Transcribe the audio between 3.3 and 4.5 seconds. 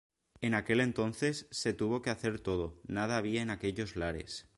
en aquellos lares.